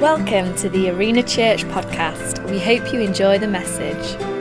[0.00, 2.48] Welcome to the Arena Church podcast.
[2.48, 4.37] We hope you enjoy the message.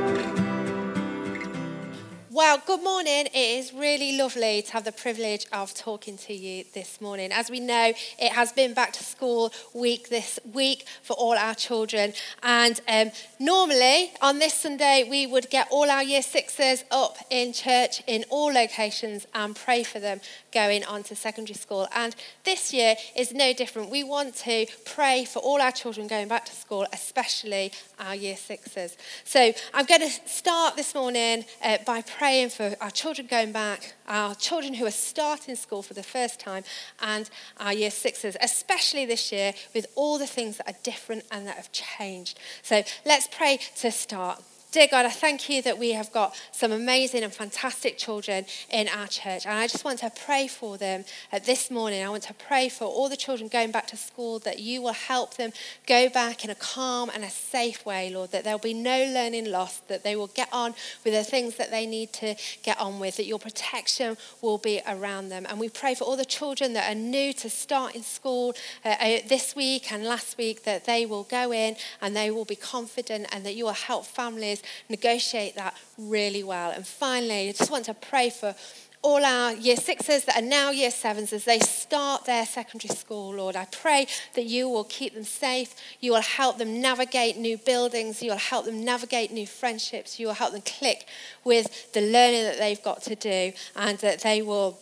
[2.38, 3.26] Well, good morning.
[3.34, 7.32] It is really lovely to have the privilege of talking to you this morning.
[7.32, 11.56] As we know, it has been back to school week this week for all our
[11.56, 12.14] children.
[12.44, 17.54] And um, normally on this Sunday, we would get all our year sixes up in
[17.54, 20.22] church in all locations and pray for them
[20.54, 21.88] going on to secondary school.
[21.96, 23.90] And this year is no different.
[23.90, 28.38] We want to pray for all our children going back to school, especially our year
[28.38, 28.96] sixes.
[29.24, 33.94] So I'm going to start this morning uh, by praying for our children going back,
[34.06, 36.66] our children who are starting school for the first time,
[37.00, 41.48] and our year sixes, especially this year with all the things that are different and
[41.48, 42.38] that have changed.
[42.64, 44.44] So let's pray to start.
[44.70, 48.90] Dear God, I thank you that we have got some amazing and fantastic children in
[48.90, 49.46] our church.
[49.46, 52.04] And I just want to pray for them uh, this morning.
[52.04, 54.92] I want to pray for all the children going back to school that you will
[54.92, 55.54] help them
[55.88, 59.50] go back in a calm and a safe way, Lord, that there'll be no learning
[59.50, 63.00] lost, that they will get on with the things that they need to get on
[63.00, 65.46] with, that your protection will be around them.
[65.50, 69.20] And we pray for all the children that are new to starting school uh, uh,
[69.30, 73.28] this week and last week, that they will go in and they will be confident
[73.32, 74.57] and that you will help families
[74.90, 76.72] negotiate that really well.
[76.72, 78.56] And finally, I just want to pray for
[79.02, 83.36] all our year sixes that are now year sevens as they start their secondary school,
[83.36, 83.56] Lord.
[83.56, 85.76] I pray that you will keep them safe.
[86.00, 88.22] You will help them navigate new buildings.
[88.22, 90.20] You will help them navigate new friendships.
[90.20, 91.06] You will help them click
[91.44, 94.80] with the learning that they've got to do and that they will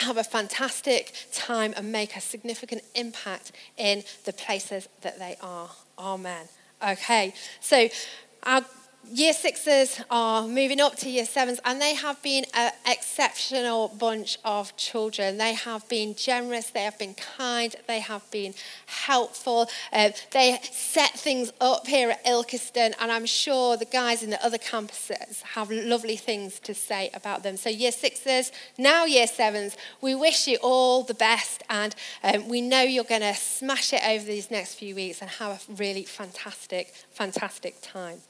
[0.00, 5.70] have a fantastic time and make a significant impact in the places that they are.
[5.98, 6.46] Amen.
[6.86, 7.88] Okay, so
[8.42, 8.64] our
[9.10, 14.38] year sixes are moving up to year sevens, and they have been an exceptional bunch
[14.44, 15.38] of children.
[15.38, 18.54] They have been generous, they have been kind, they have been
[18.86, 19.68] helpful.
[19.92, 24.44] Uh, they set things up here at Ilkeston, and I'm sure the guys in the
[24.44, 27.56] other campuses have lovely things to say about them.
[27.56, 32.60] So, year sixes, now year sevens, we wish you all the best, and um, we
[32.60, 36.04] know you're going to smash it over these next few weeks and have a really
[36.04, 38.20] fantastic, fantastic time.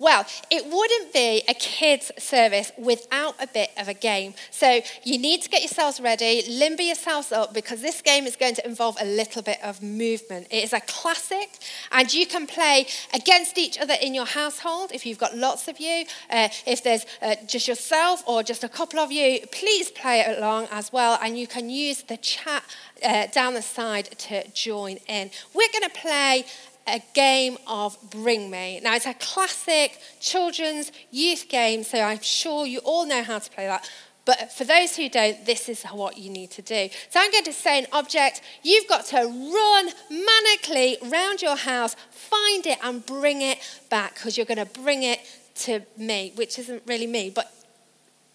[0.00, 4.32] Well, it wouldn't be a kids' service without a bit of a game.
[4.50, 8.54] So you need to get yourselves ready, limber yourselves up, because this game is going
[8.54, 10.46] to involve a little bit of movement.
[10.50, 11.50] It is a classic,
[11.92, 15.78] and you can play against each other in your household if you've got lots of
[15.78, 16.06] you.
[16.30, 20.68] Uh, if there's uh, just yourself or just a couple of you, please play along
[20.70, 22.64] as well, and you can use the chat
[23.04, 25.30] uh, down the side to join in.
[25.52, 26.46] We're going to play
[26.94, 28.80] a game of Bring Me.
[28.80, 33.50] Now, it's a classic children's youth game, so I'm sure you all know how to
[33.50, 33.88] play that.
[34.24, 36.88] But for those who don't, this is what you need to do.
[37.08, 38.42] So I'm going to say an object.
[38.62, 43.58] You've got to run manically round your house, find it, and bring it
[43.88, 45.20] back because you're going to bring it
[45.56, 47.52] to me, which isn't really me, but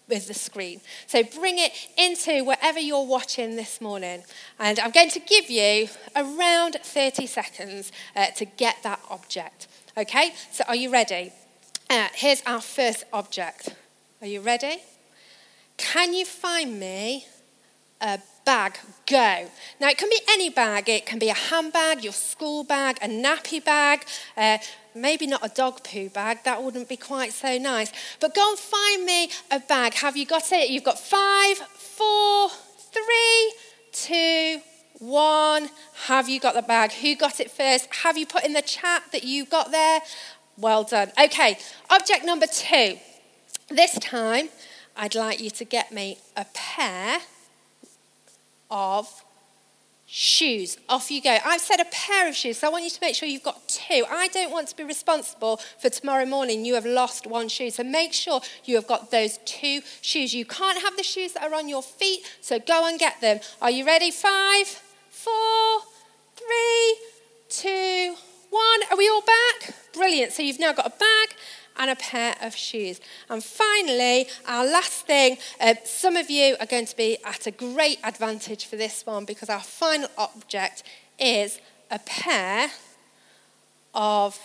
[0.08, 0.80] with the screen.
[1.06, 4.22] So bring it into wherever you're watching this morning.
[4.58, 9.68] And I'm going to give you around 30 seconds uh, to get that object.
[9.96, 11.32] Okay, so are you ready?
[11.88, 13.70] Uh, here's our first object.
[14.20, 14.78] Are you ready?
[15.76, 17.26] Can you find me
[18.00, 18.78] a bag?
[19.06, 19.50] Go.
[19.78, 20.88] Now, it can be any bag.
[20.88, 24.56] It can be a handbag, your school bag, a nappy bag, uh,
[24.94, 26.44] maybe not a dog poo bag.
[26.44, 27.92] That wouldn't be quite so nice.
[28.20, 29.94] But go and find me a bag.
[29.94, 30.70] Have you got it?
[30.70, 32.48] You've got five, four,
[32.94, 33.52] three,
[33.92, 34.62] two,
[34.98, 35.68] one.
[36.06, 36.92] Have you got the bag?
[36.92, 37.88] Who got it first?
[38.02, 40.00] Have you put in the chat that you got there?
[40.56, 41.12] Well done.
[41.22, 41.58] Okay,
[41.90, 42.98] object number two.
[43.68, 44.48] This time,
[44.96, 47.18] I'd like you to get me a pair
[48.70, 49.24] of
[50.06, 50.78] shoes.
[50.88, 51.36] Off you go.
[51.44, 53.68] I've said a pair of shoes, so I want you to make sure you've got
[53.68, 54.04] two.
[54.08, 57.70] I don't want to be responsible for tomorrow morning you have lost one shoe.
[57.70, 60.32] So make sure you have got those two shoes.
[60.32, 63.40] You can't have the shoes that are on your feet, so go and get them.
[63.60, 64.10] Are you ready?
[64.10, 64.68] Five,
[65.10, 65.80] four,
[66.36, 66.96] three,
[67.48, 68.14] two,
[68.50, 68.80] one.
[68.90, 69.74] Are we all back?
[69.92, 70.32] Brilliant.
[70.32, 71.35] So you've now got a bag
[71.78, 73.00] and a pair of shoes.
[73.28, 77.50] And finally, our last thing, uh, some of you are going to be at a
[77.50, 80.82] great advantage for this one because our final object
[81.18, 82.70] is a pair
[83.94, 84.38] of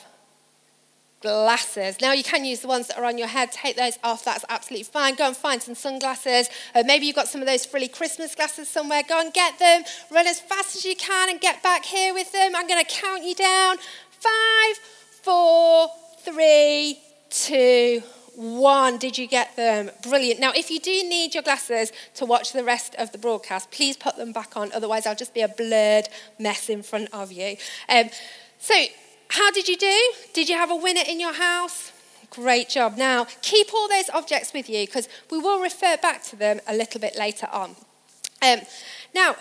[1.22, 2.01] glasses.
[2.01, 4.44] Now, you can use the ones that are on your head, take those off, that's
[4.50, 5.16] absolutely fine.
[5.16, 6.50] Go and find some sunglasses.
[6.74, 9.04] Uh, maybe you've got some of those frilly Christmas glasses somewhere.
[9.07, 9.83] Go and get them.
[10.12, 12.56] Run as fast as you can and get back here with them.
[12.56, 13.78] I'm going to count you down.
[14.10, 14.78] Five,
[15.22, 15.89] four,
[16.19, 17.00] three,
[17.31, 18.04] two,
[18.36, 18.98] one.
[18.98, 19.89] Did you get them?
[20.04, 20.39] Brilliant.
[20.39, 23.98] Now, if you do need your glasses to watch the rest of the broadcast, please
[23.98, 24.72] put them back on.
[24.74, 26.07] Otherwise, I'll just be a blurred
[26.39, 27.57] mess in front of you.
[27.89, 28.10] Um,
[28.60, 28.75] so,
[29.30, 30.13] how did you do?
[30.33, 31.92] Did you have a winner in your house?
[32.30, 32.98] Great job.
[32.98, 36.75] Now, keep all those objects with you because we will refer back to them a
[36.75, 37.75] little bit later on.
[38.42, 38.60] Um,
[39.13, 39.37] now, as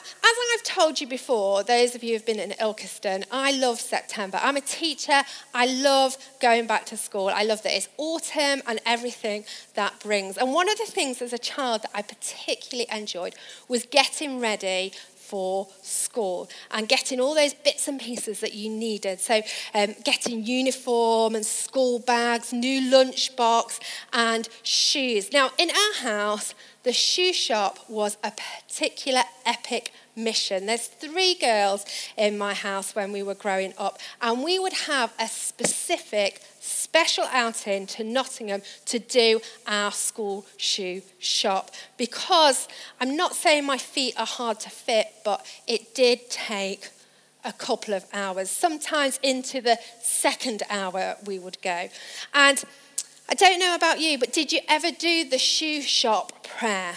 [0.55, 4.41] I've told you before, those of you who've been in Ilkeston, I love September.
[4.43, 5.23] I'm a teacher.
[5.55, 7.29] I love going back to school.
[7.29, 9.45] I love that it's autumn and everything
[9.75, 10.37] that brings.
[10.37, 13.35] And one of the things as a child that I particularly enjoyed
[13.69, 14.93] was getting ready
[15.31, 19.21] for school and getting all those bits and pieces that you needed.
[19.21, 19.43] So,
[19.75, 23.79] um, getting uniform and school bags, new lunchbox,
[24.13, 25.33] and shoes.
[25.33, 30.67] Now, in our house, the shoe shop was a particular epic mission.
[30.67, 31.85] There's three girls
[32.17, 37.25] in my house when we were growing up, and we would have a specific special
[37.31, 42.69] outing to Nottingham to do our school shoe shop because
[43.01, 46.91] I'm not saying my feet are hard to fit, but it did take
[47.45, 48.51] a couple of hours.
[48.51, 51.89] Sometimes into the second hour we would go.
[52.35, 52.63] And
[53.29, 56.95] I don't know about you, but did you ever do the shoe shop prayer?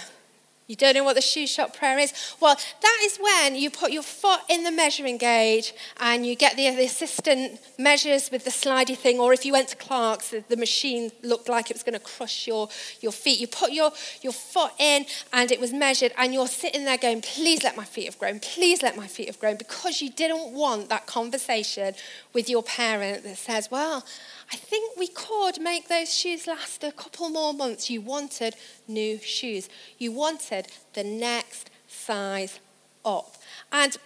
[0.68, 2.14] You don't know what the shoe shop prayer is?
[2.40, 6.56] Well, that is when you put your foot in the measuring gauge and you get
[6.56, 10.30] the, uh, the assistant measures with the slidey thing, or if you went to Clarks,
[10.30, 12.70] the, the machine looked like it was going to crush your,
[13.02, 13.40] your feet.
[13.40, 17.22] You put your, your foot in and it was measured, and you're sitting there going,
[17.22, 20.54] Please let my feet have grown, please let my feet have grown, because you didn't
[20.54, 21.94] want that conversation
[22.32, 24.06] with your parent that says, Well,
[24.52, 27.90] I think we could make those shoes last a couple more months.
[27.90, 28.56] You wanted
[28.88, 29.70] new shoes.
[29.98, 32.60] You wanted the next size
[33.06, 33.36] up.
[33.72, 33.98] And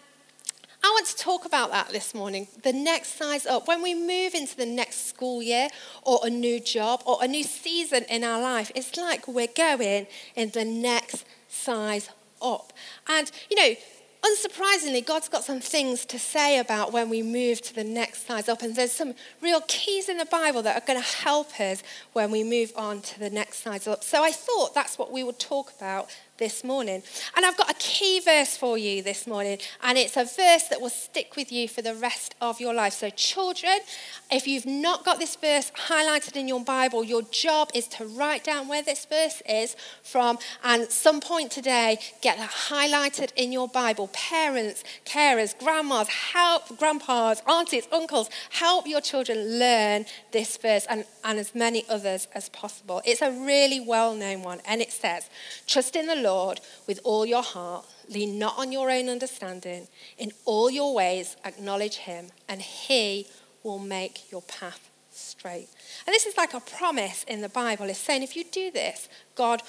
[0.84, 2.48] I want to talk about that this morning.
[2.64, 3.68] The next size up.
[3.68, 5.70] When we move into the next school year
[6.04, 10.08] or a new job or a new season in our life, it's like we're going
[10.36, 12.10] in the next size
[12.42, 12.72] up.
[13.08, 13.76] And, you know,
[14.28, 18.50] unsurprisingly, God's got some things to say about when we move to the next size
[18.50, 18.62] up.
[18.62, 21.84] And there's some real keys in the Bible that are going to help us
[22.14, 24.04] when we move on to the next size up.
[24.04, 27.04] So I thought that's what we would talk about this morning.
[27.36, 30.80] And I've got a key verse for you this morning, and it's a verse that
[30.80, 32.94] will stick with you for the rest of your life.
[32.94, 33.80] So, children,
[34.32, 38.44] if you've not got this verse highlighted in your Bible, your job is to write
[38.44, 43.68] down where this verse is from, and some point today, get that highlighted in your
[43.68, 44.10] Bible.
[44.14, 51.40] Parents, carers, grandmas, help grandpas, aunties, uncles, help your children learn this verse and, and
[51.40, 53.02] as many others as possible.
[53.06, 55.30] It's a really well known one, and it says,
[55.66, 57.86] Trust in the Lord Lord with all your heart.
[58.10, 59.88] Lean not on your own understanding.
[60.18, 63.28] In all your ways, acknowledge him, and he
[63.64, 65.70] will make your path straight.
[66.06, 67.90] And this is like a promise in the Bible.
[67.90, 69.62] It's saying if you do this, God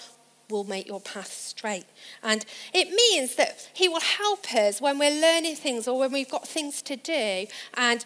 [0.50, 1.84] will make your path straight.
[2.22, 6.30] And it means that He will help us when we're learning things or when we've
[6.30, 8.04] got things to do and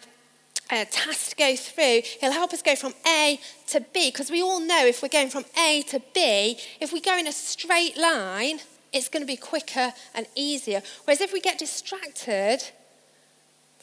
[0.71, 2.01] a task to go through.
[2.19, 5.29] He'll help us go from A to B because we all know if we're going
[5.29, 8.59] from A to B, if we go in a straight line,
[8.91, 10.81] it's going to be quicker and easier.
[11.05, 12.59] Whereas if we get distracted,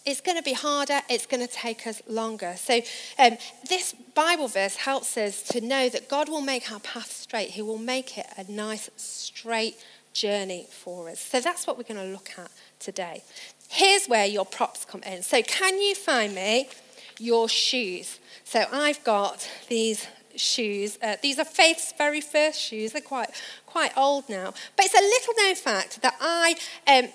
[0.07, 2.55] it's going to be harder, it's going to take us longer.
[2.57, 2.81] So,
[3.19, 3.37] um,
[3.69, 7.51] this Bible verse helps us to know that God will make our path straight.
[7.51, 9.77] He will make it a nice, straight
[10.13, 11.21] journey for us.
[11.21, 13.23] So, that's what we're going to look at today.
[13.73, 15.23] Here's where your props come in.
[15.23, 16.69] So, can you find me
[17.21, 18.19] your shoes?
[18.43, 20.99] So, I've got these shoes.
[21.01, 22.93] Uh, these are Faith's very first shoes.
[22.93, 23.31] They're quite,
[23.67, 24.55] quite old now.
[24.75, 26.57] But it's a little known fact that I
[26.89, 27.11] um,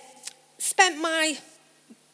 [0.57, 1.37] spent my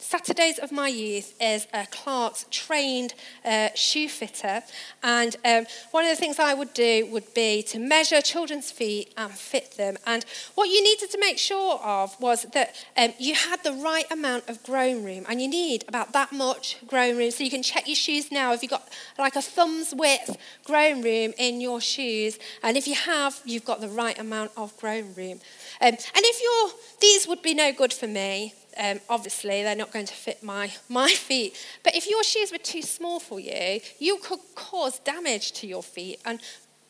[0.02, 3.14] Saturdays of my youth as a Clarks trained
[3.46, 4.62] uh, shoe fitter.
[5.04, 9.14] And um, one of the things I would do would be to measure children's feet
[9.16, 9.98] and fit them.
[10.06, 14.12] And what you needed to make sure of was that um, you had the right
[14.12, 15.26] amount of growing room.
[15.30, 17.32] And you need about that much growing room.
[17.32, 18.90] So you can check your shoes now if you've got
[19.20, 22.40] like a thumb's width growing room in your shoes.
[22.64, 25.40] And if you have, you've got the right amount of growing room.
[25.80, 29.92] Um, and if you're, these would be no good for me um, obviously they're not
[29.92, 31.56] going to fit my, my feet.
[31.84, 35.84] But if your shoes were too small for you, you could cause damage to your
[35.84, 36.40] feet and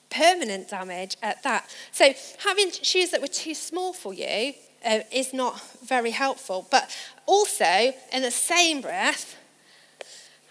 [0.09, 1.69] permanent damage at that.
[1.91, 4.53] So having shoes that were too small for you
[4.85, 6.67] uh, is not very helpful.
[6.69, 6.95] But
[7.25, 9.35] also, in the same breath,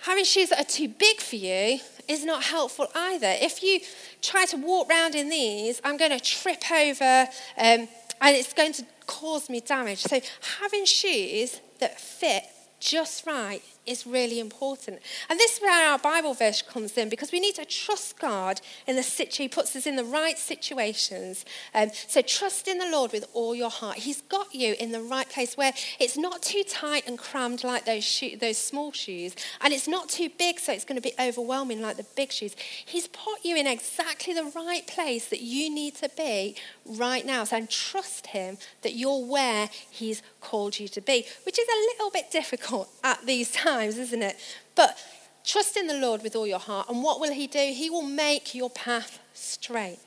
[0.02, 3.34] having shoes that are too big for you is not helpful either.
[3.40, 3.80] If you
[4.22, 7.88] try to walk around in these, I'm going to trip over um,
[8.20, 10.02] and it's going to cause me damage.
[10.02, 10.20] So
[10.60, 12.44] having shoes that fit
[12.80, 15.00] just right is really important.
[15.28, 18.60] And this is where our Bible verse comes in because we need to trust God
[18.86, 19.44] in the situation.
[19.44, 21.44] He puts us in the right situations.
[21.74, 23.96] Um, so trust in the Lord with all your heart.
[23.98, 27.84] He's got you in the right place where it's not too tight and crammed like
[27.84, 31.80] those, those small shoes, and it's not too big so it's going to be overwhelming
[31.80, 32.54] like the big shoes.
[32.84, 36.56] He's put you in exactly the right place that you need to be
[36.86, 37.44] right now.
[37.44, 42.10] So trust Him that you're where He's called you to be, which is a little
[42.10, 44.36] bit difficult at these times, isn't it?
[44.74, 44.98] But
[45.44, 46.88] trust in the Lord with all your heart.
[46.88, 47.72] And what will He do?
[47.74, 49.98] He will make your path straight.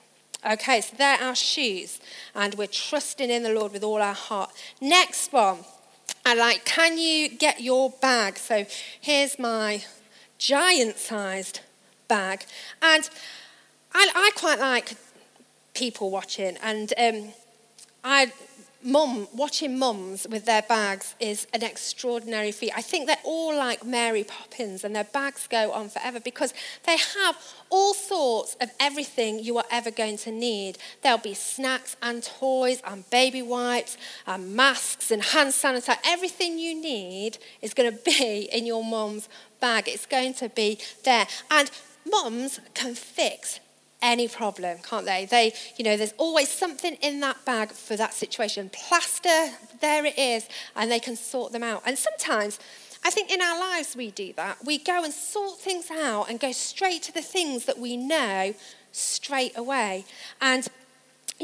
[0.45, 2.01] Okay, so they're our shoes,
[2.35, 4.51] and we're trusting in the Lord with all our heart.
[4.81, 5.59] Next one,
[6.25, 8.37] I like, can you get your bag?
[8.37, 8.65] So
[8.99, 9.83] here's my
[10.37, 11.61] giant sized
[12.09, 12.45] bag.
[12.81, 13.09] And
[13.93, 14.95] I, I quite like
[15.73, 17.33] people watching, and um,
[18.03, 18.33] I
[18.83, 22.71] mum, watching mums with their bags is an extraordinary feat.
[22.75, 26.53] I think they're all like Mary Poppins and their bags go on forever because
[26.85, 27.37] they have
[27.69, 30.77] all sorts of everything you are ever going to need.
[31.01, 33.97] There'll be snacks and toys and baby wipes
[34.27, 35.97] and masks and hand sanitizer.
[36.05, 39.87] Everything you need is going to be in your mum's bag.
[39.87, 41.27] It's going to be there.
[41.49, 41.71] And
[42.05, 43.59] mums can fix
[44.03, 45.25] any problem, can't they?
[45.25, 48.69] They, you know, there's always something in that bag for that situation.
[48.69, 51.81] Plaster, there it is, and they can sort them out.
[51.85, 52.59] And sometimes,
[53.03, 54.57] I think in our lives we do that.
[54.63, 58.53] We go and sort things out and go straight to the things that we know
[58.91, 60.05] straight away.
[60.39, 60.67] And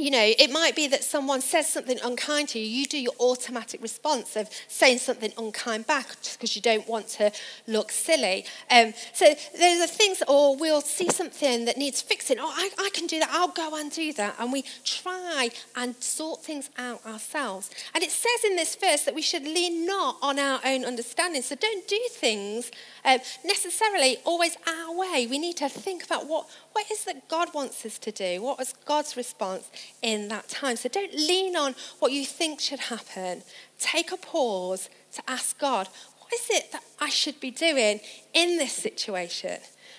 [0.04, 2.66] you know, it might be that someone says something unkind to you.
[2.66, 7.08] You do your automatic response of saying something unkind back just because you don't want
[7.10, 7.32] to
[7.68, 8.46] look silly.
[8.72, 9.26] Um, so
[9.58, 12.38] there's are things, or we'll see something that needs fixing.
[12.40, 13.30] Oh, I, I can do that.
[13.32, 14.36] I'll go and do that.
[14.40, 17.70] And we try and sort things out ourselves.
[17.94, 21.42] And it says in this verse that we should lean not on our own understanding.
[21.42, 22.72] So don't do things
[23.06, 25.28] um, necessarily always our way.
[25.30, 28.42] We need to think about what, what is it that God wants us to do?
[28.42, 29.70] What was God's response
[30.02, 30.76] in that time?
[30.76, 33.44] So don't lean on what you think should happen.
[33.80, 35.88] Take a pause to ask God,
[36.20, 38.00] what is it that I should be doing
[38.34, 39.58] in this situation?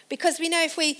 [0.08, 0.98] Because we know if we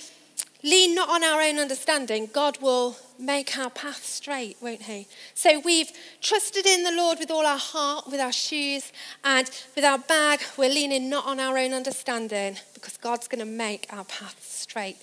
[0.63, 5.07] lean not on our own understanding, God will make our path straight, won't He?
[5.35, 8.93] So we've trusted in the Lord with all our heart, with our shoes,
[9.25, 13.51] and with our bag, we're leaning not on our own understanding because God's going to
[13.51, 14.97] make our path straight.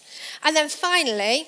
[0.44, 1.48] And then finally,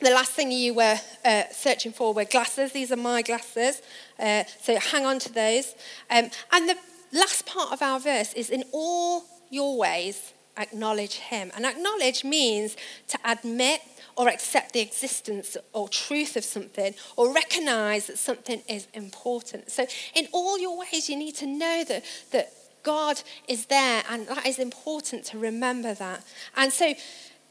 [0.00, 2.72] the last thing you were uh, searching for were glasses.
[2.72, 3.80] These are my glasses.
[4.18, 5.74] Uh, so hang on to those.
[6.10, 6.76] Um, and the
[7.12, 11.50] last part of our verse is in all your ways, acknowledge him.
[11.54, 12.76] And acknowledge means
[13.08, 13.80] to admit
[14.16, 19.70] or accept the existence or truth of something or recognize that something is important.
[19.70, 24.26] So, in all your ways, you need to know that, that God is there, and
[24.28, 26.24] that is important to remember that.
[26.56, 26.94] And so,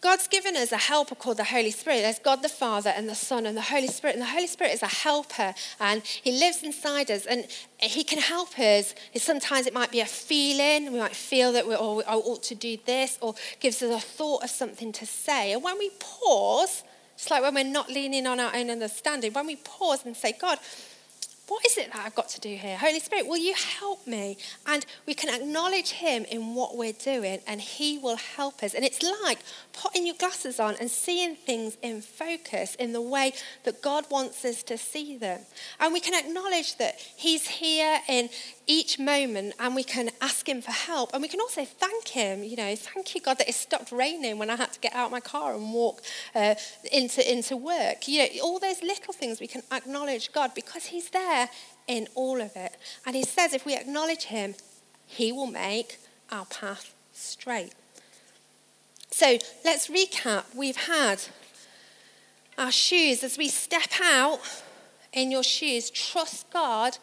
[0.06, 2.02] God's given us a helper called the Holy Spirit.
[2.02, 4.14] There's God the Father and the Son and the Holy Spirit.
[4.14, 7.48] And the Holy Spirit is a helper and He lives inside us and
[7.80, 8.94] He can help us.
[9.16, 10.94] Sometimes it might be a feeling.
[10.94, 14.00] We might feel that we oh, I ought to do this or gives us a
[14.00, 15.54] thought of something to say.
[15.54, 16.84] And when we pause,
[17.16, 20.34] it's like when we're not leaning on our own understanding, when we pause and say,
[20.40, 20.60] God,
[21.48, 22.76] what is it that I've got to do here?
[22.76, 24.38] Holy Spirit, will you help me?
[24.66, 28.74] And we can acknowledge Him in what we're doing, and He will help us.
[28.74, 29.38] And it's like
[29.72, 33.34] putting your glasses on and seeing things in focus in the way
[33.64, 35.42] that God wants us to see them.
[35.80, 38.30] And we can acknowledge that He's here in
[38.68, 41.12] each moment and we can ask him for help.
[41.14, 44.38] And we can also thank him you know thank you god that it stopped raining
[44.38, 46.02] when i had to get out of my car and walk
[46.34, 46.56] uh,
[46.92, 48.08] into, into work.
[48.08, 51.50] You know all those little things we can acknowledge god because he's there
[51.88, 52.76] in all of it.
[53.06, 54.56] And he says if we acknowledge him
[55.06, 56.00] he will make
[56.32, 57.74] our path straight.
[59.12, 60.44] So let's recap.
[60.56, 61.22] We've had
[62.58, 63.24] our shoes.
[63.24, 64.40] As we step out
[65.14, 66.98] in your shoes trust god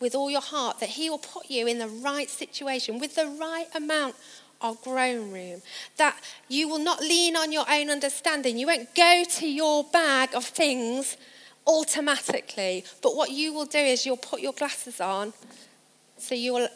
[0.00, 3.26] with all your heart that He will put you in the right situation with the
[3.26, 4.14] right amount
[4.60, 5.62] of grown room.
[5.96, 6.16] That
[6.48, 8.58] you will not lean on your own understanding.
[8.58, 11.16] You won't go to your bag of things
[11.66, 12.84] automatically.
[13.02, 15.32] But what you will do is you'll put your glasses on
[16.16, 16.68] so you will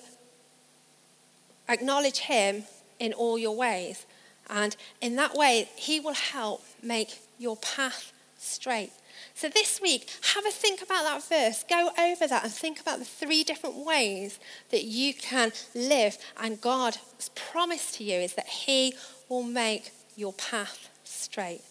[1.69, 2.65] acknowledge Him
[2.99, 4.07] in all your ways.
[4.49, 8.93] And in that way, He will help make your path straight.
[9.35, 11.65] So this week, have a think about that verse.
[11.69, 14.39] Go over that and think about the three different ways
[14.71, 16.19] that you can live.
[16.41, 16.99] And God's
[17.35, 18.95] promise to you is that He
[19.29, 21.63] will make your path straight.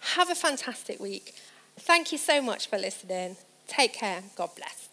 [0.00, 1.34] Have a fantastic week.
[1.78, 3.36] Thank you so much for listening.
[3.66, 4.22] Take care.
[4.36, 4.89] God bless.